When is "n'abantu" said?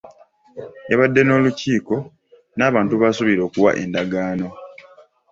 2.57-2.93